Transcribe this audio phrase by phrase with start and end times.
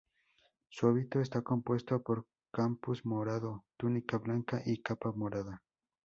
[0.69, 5.61] Su hábito está compuesto por capuz morado, túnica blanca y capa morada.